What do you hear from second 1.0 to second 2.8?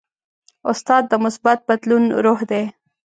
د مثبت بدلون روح دی.